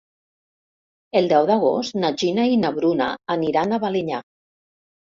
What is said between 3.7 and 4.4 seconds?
a Balenyà.